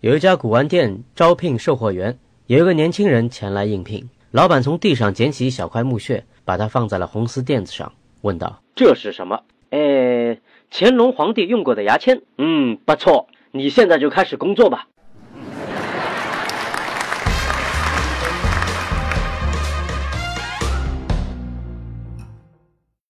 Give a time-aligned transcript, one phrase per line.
[0.00, 4.08] 有一家古玩店招聘售货员，有一个年轻人前来应聘。
[4.30, 10.40] 老板从地上捡起一小块木屑，把它放在了红丝垫子上，问道：“这是什么？”“哎，
[10.70, 12.22] 乾隆皇帝用过的牙签。
[12.38, 13.28] ”“嗯，不错。
[13.50, 14.88] 你现在就开始工作吧。”